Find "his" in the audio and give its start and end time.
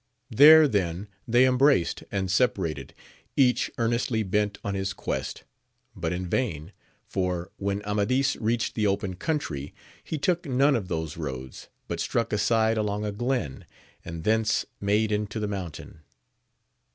4.73-4.93